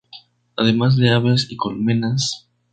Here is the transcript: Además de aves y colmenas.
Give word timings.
Además 0.57 0.95
de 0.95 1.11
aves 1.11 1.45
y 1.51 1.55
colmenas. 1.57 2.49